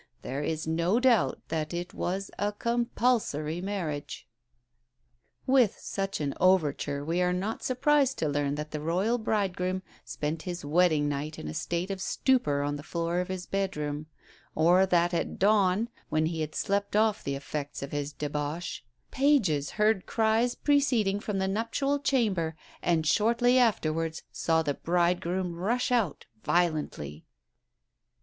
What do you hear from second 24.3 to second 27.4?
saw the bridegroom rush out violently."